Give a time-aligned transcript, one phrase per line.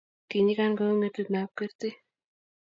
[0.29, 1.95] kii nyigan kouu ngetundat kertii